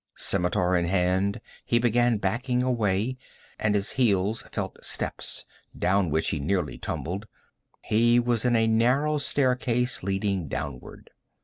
Scimitar 0.17 0.75
in 0.75 0.85
hand 0.85 1.39
he 1.63 1.77
began 1.77 2.17
backing 2.17 2.63
away, 2.63 3.17
and 3.59 3.75
his 3.75 3.91
heels 3.91 4.41
felt 4.51 4.83
steps, 4.83 5.45
down 5.77 6.09
which 6.09 6.29
he 6.29 6.39
nearly 6.39 6.79
tumbled. 6.79 7.27
He 7.83 8.19
was 8.19 8.43
in 8.43 8.55
a 8.55 8.65
narrow 8.65 9.19
staircase 9.19 10.01
leading 10.01 10.47
downward. 10.47 11.11